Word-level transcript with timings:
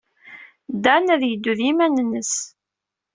Dan 0.83 1.05
ad 1.15 1.21
yeddu 1.25 1.53
i 1.57 1.63
yiman-nnes. 1.65 2.33